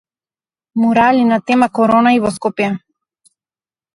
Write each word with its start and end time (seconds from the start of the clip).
Мурали 0.79 1.23
на 1.31 1.37
тема 1.47 1.67
Корона 1.79 2.15
и 2.15 2.19
во 2.23 2.31
Скопје 2.37 2.71